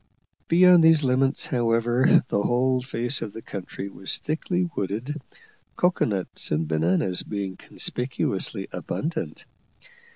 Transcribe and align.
Beyond 0.47 0.83
these 0.83 1.03
limits, 1.03 1.45
however, 1.45 2.23
the 2.27 2.41
whole 2.41 2.81
face 2.81 3.21
of 3.21 3.33
the 3.33 3.41
country 3.43 3.87
was 3.87 4.17
thickly 4.17 4.67
wooded, 4.75 5.21
cocoa 5.75 6.05
nuts 6.05 6.49
and 6.49 6.67
bananas 6.67 7.21
being 7.21 7.55
conspicuously 7.55 8.67
abundant. 8.71 9.45